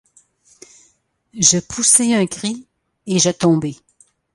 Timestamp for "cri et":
2.25-3.19